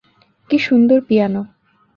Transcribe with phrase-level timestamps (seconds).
[0.49, 1.41] কি সুন্দর পিয়ানো!